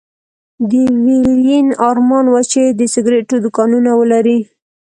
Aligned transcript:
د 0.69 0.71
ويلين 1.05 1.67
ارمان 1.89 2.25
و 2.29 2.35
چې 2.51 2.61
د 2.79 2.81
سګرېټو 2.93 3.35
دوکانونه 3.45 3.91
ولري. 3.99 4.39